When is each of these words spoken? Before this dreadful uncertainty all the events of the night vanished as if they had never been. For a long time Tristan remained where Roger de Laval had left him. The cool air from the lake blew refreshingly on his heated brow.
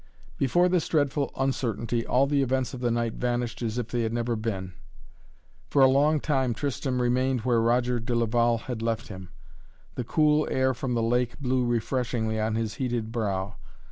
Before 0.39 0.67
this 0.67 0.87
dreadful 0.87 1.29
uncertainty 1.35 2.07
all 2.07 2.25
the 2.25 2.41
events 2.41 2.73
of 2.73 2.79
the 2.79 2.89
night 2.89 3.13
vanished 3.13 3.61
as 3.61 3.77
if 3.77 3.89
they 3.89 4.01
had 4.01 4.11
never 4.11 4.35
been. 4.35 4.73
For 5.69 5.83
a 5.83 5.87
long 5.87 6.19
time 6.19 6.55
Tristan 6.55 6.97
remained 6.97 7.41
where 7.41 7.61
Roger 7.61 7.99
de 7.99 8.15
Laval 8.15 8.57
had 8.65 8.81
left 8.81 9.09
him. 9.09 9.29
The 9.93 10.03
cool 10.03 10.47
air 10.49 10.73
from 10.73 10.95
the 10.95 11.03
lake 11.03 11.39
blew 11.39 11.67
refreshingly 11.67 12.39
on 12.39 12.55
his 12.55 12.73
heated 12.81 13.11
brow. 13.11 13.57